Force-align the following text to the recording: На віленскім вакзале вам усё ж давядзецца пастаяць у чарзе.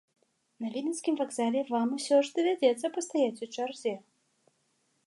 На 0.63 0.67
віленскім 0.75 1.19
вакзале 1.19 1.61
вам 1.73 1.87
усё 1.99 2.17
ж 2.25 2.35
давядзецца 2.39 2.93
пастаяць 2.97 3.43
у 3.49 3.51
чарзе. 3.55 3.93